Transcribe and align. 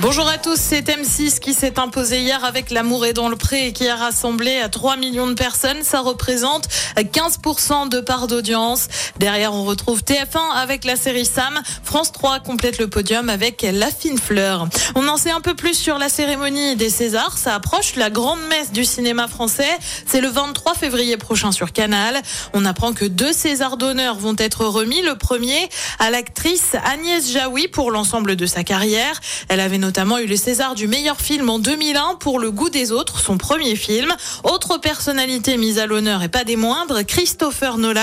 Bonjour 0.00 0.26
à 0.26 0.38
tous, 0.38 0.58
c'est 0.58 0.88
M6 0.88 1.38
qui 1.38 1.54
s'est 1.54 1.78
imposé 1.78 2.18
hier 2.18 2.44
avec 2.44 2.70
L'amour 2.70 3.06
est 3.06 3.12
dans 3.12 3.28
le 3.28 3.36
pré 3.36 3.68
et 3.68 3.72
qui 3.72 3.86
a 3.86 3.94
rassemblé 3.94 4.60
3 4.68 4.96
millions 4.96 5.28
de 5.28 5.34
personnes. 5.34 5.84
Ça 5.84 6.00
représente 6.00 6.66
15% 6.96 7.88
de 7.88 8.00
part 8.00 8.26
d'audience. 8.26 8.88
Derrière, 9.20 9.54
on 9.54 9.62
retrouve 9.62 10.02
TF1 10.02 10.56
avec 10.56 10.84
la 10.84 10.96
série 10.96 11.24
Sam. 11.24 11.62
France 11.84 12.10
3 12.10 12.40
complète 12.40 12.78
le 12.78 12.88
podium 12.88 13.28
avec 13.28 13.62
La 13.62 13.86
fine 13.86 14.18
fleur. 14.18 14.66
On 14.96 15.06
en 15.06 15.16
sait 15.16 15.30
un 15.30 15.40
peu 15.40 15.54
plus 15.54 15.74
sur 15.74 15.96
la 15.96 16.08
cérémonie 16.08 16.74
des 16.74 16.90
Césars. 16.90 17.38
Ça 17.38 17.54
approche 17.54 17.94
la 17.94 18.10
grande 18.10 18.40
messe 18.50 18.72
du 18.72 18.84
cinéma 18.84 19.28
français. 19.28 19.78
C'est 20.06 20.20
le 20.20 20.28
23 20.28 20.74
février 20.74 21.16
prochain 21.18 21.52
sur 21.52 21.72
Canal. 21.72 22.20
On 22.52 22.64
apprend 22.64 22.94
que 22.94 23.04
deux 23.04 23.32
Césars 23.32 23.76
d'honneur 23.76 24.16
vont 24.16 24.34
être 24.38 24.66
remis. 24.66 25.02
Le 25.02 25.14
premier 25.14 25.68
à 26.00 26.10
l'actrice 26.10 26.74
Agnès 26.84 27.30
Jaoui 27.30 27.68
pour 27.68 27.92
l'ensemble 27.92 28.34
de 28.34 28.46
sa 28.46 28.64
carrière. 28.64 29.20
Elle 29.48 29.60
avait 29.60 29.78
notamment 29.84 30.18
eu 30.18 30.26
le 30.26 30.36
César 30.36 30.74
du 30.74 30.88
meilleur 30.88 31.20
film 31.20 31.50
en 31.50 31.58
2001 31.58 32.14
pour 32.18 32.38
Le 32.38 32.50
goût 32.50 32.70
des 32.70 32.90
autres, 32.90 33.20
son 33.20 33.36
premier 33.36 33.76
film. 33.76 34.10
Autre 34.42 34.78
personnalité 34.78 35.58
mise 35.58 35.78
à 35.78 35.84
l'honneur 35.84 36.22
et 36.22 36.28
pas 36.28 36.44
des 36.44 36.56
moindres, 36.56 37.04
Christopher 37.04 37.76
Nolan, 37.76 38.00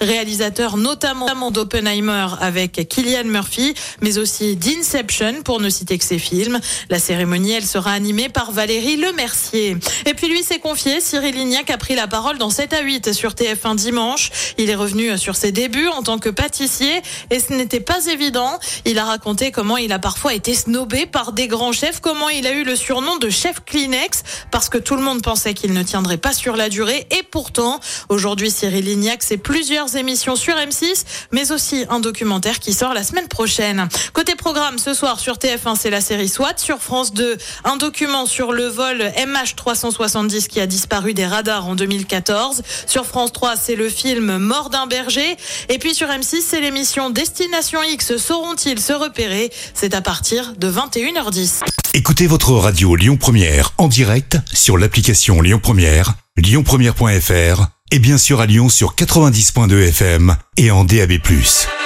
réalisateur 0.00 0.76
notamment 0.76 1.50
d'Oppenheimer 1.50 2.28
avec 2.40 2.88
Killian 2.88 3.24
Murphy, 3.24 3.74
mais 4.00 4.18
aussi 4.18 4.54
d'Inception 4.54 5.42
pour 5.44 5.60
ne 5.60 5.68
citer 5.70 5.98
que 5.98 6.04
ses 6.04 6.20
films. 6.20 6.60
La 6.88 7.00
cérémonie, 7.00 7.52
elle 7.52 7.66
sera 7.66 7.90
animée 7.90 8.28
par 8.28 8.52
Valérie 8.52 8.96
Lemercier. 8.96 9.76
Et 10.06 10.14
puis 10.14 10.28
lui 10.28 10.44
s'est 10.44 10.60
confié, 10.60 11.00
Cyril 11.00 11.34
Lignac 11.34 11.68
a 11.70 11.78
pris 11.78 11.96
la 11.96 12.06
parole 12.06 12.38
dans 12.38 12.50
7 12.50 12.72
à 12.74 12.82
8 12.82 13.12
sur 13.12 13.32
TF1 13.32 13.74
dimanche. 13.74 14.30
Il 14.56 14.70
est 14.70 14.76
revenu 14.76 15.18
sur 15.18 15.34
ses 15.34 15.50
débuts 15.50 15.88
en 15.88 16.02
tant 16.02 16.18
que 16.18 16.28
pâtissier 16.28 17.02
et 17.30 17.40
ce 17.40 17.52
n'était 17.52 17.80
pas 17.80 18.06
évident. 18.06 18.60
Il 18.84 19.00
a 19.00 19.04
raconté 19.04 19.50
comment 19.50 19.76
il 19.76 19.92
a 19.92 19.98
parfois 19.98 20.32
été 20.32 20.54
snobé 20.54 21.06
par 21.06 21.23
des 21.32 21.48
grands 21.48 21.72
chefs, 21.72 22.00
comment 22.00 22.28
il 22.28 22.46
a 22.46 22.52
eu 22.52 22.64
le 22.64 22.76
surnom 22.76 23.16
de 23.16 23.30
chef 23.30 23.64
Kleenex? 23.64 24.22
Parce 24.50 24.68
que 24.68 24.78
tout 24.78 24.96
le 24.96 25.02
monde 25.02 25.22
pensait 25.22 25.54
qu'il 25.54 25.72
ne 25.72 25.82
tiendrait 25.82 26.16
pas 26.16 26.32
sur 26.32 26.56
la 26.56 26.68
durée. 26.68 27.06
Et 27.10 27.22
pourtant, 27.22 27.80
aujourd'hui 28.08 28.50
Cyril 28.50 28.84
Lignac, 28.84 29.22
c'est 29.22 29.36
plusieurs 29.36 29.96
émissions 29.96 30.36
sur 30.36 30.54
M6, 30.54 31.04
mais 31.32 31.52
aussi 31.52 31.84
un 31.88 32.00
documentaire 32.00 32.58
qui 32.58 32.72
sort 32.72 32.94
la 32.94 33.02
semaine 33.02 33.28
prochaine. 33.28 33.88
Côté 34.12 34.33
programme, 34.44 34.76
ce 34.76 34.92
soir 34.92 35.20
sur 35.20 35.36
TF1, 35.36 35.74
c'est 35.74 35.88
la 35.88 36.02
série 36.02 36.28
SWAT, 36.28 36.58
sur 36.58 36.78
France 36.78 37.14
2, 37.14 37.38
un 37.64 37.78
document 37.78 38.26
sur 38.26 38.52
le 38.52 38.66
vol 38.66 39.00
MH370 39.16 40.48
qui 40.48 40.60
a 40.60 40.66
disparu 40.66 41.14
des 41.14 41.24
radars 41.24 41.66
en 41.66 41.74
2014. 41.74 42.60
Sur 42.86 43.06
France 43.06 43.32
3, 43.32 43.56
c'est 43.56 43.74
le 43.74 43.88
film 43.88 44.36
Mort 44.36 44.68
d'un 44.68 44.86
berger 44.86 45.38
et 45.70 45.78
puis 45.78 45.94
sur 45.94 46.08
M6, 46.08 46.42
c'est 46.46 46.60
l'émission 46.60 47.08
Destination 47.08 47.82
X, 47.84 48.18
sauront-ils 48.18 48.78
se 48.80 48.92
repérer? 48.92 49.50
C'est 49.72 49.94
à 49.94 50.02
partir 50.02 50.52
de 50.58 50.70
21h10. 50.70 51.62
Écoutez 51.94 52.26
votre 52.26 52.52
radio 52.52 52.96
Lyon 52.96 53.16
Première 53.16 53.72
en 53.78 53.88
direct 53.88 54.36
sur 54.52 54.76
l'application 54.76 55.40
Lyon 55.40 55.60
Première, 55.62 56.12
lyonpremière.fr 56.36 57.68
et 57.92 57.98
bien 57.98 58.18
sûr 58.18 58.42
à 58.42 58.46
Lyon 58.46 58.68
sur 58.68 58.94
90.2 58.94 59.88
FM 59.88 60.36
et 60.58 60.70
en 60.70 60.84
DAB+. 60.84 61.12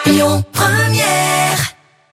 Lyon 0.06 0.42
Première. 0.52 1.77